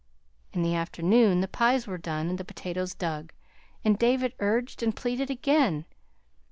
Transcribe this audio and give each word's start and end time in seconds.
In 0.51 0.63
the 0.63 0.73
afternoon 0.73 1.41
the 1.41 1.47
pies 1.47 1.85
were 1.85 1.99
done 1.99 2.27
and 2.27 2.39
the 2.39 2.43
potatoes 2.43 2.95
dug, 2.95 3.31
and 3.85 3.99
David 3.99 4.33
urged 4.39 4.81
and 4.81 4.95
pleaded 4.95 5.29
again. 5.29 5.85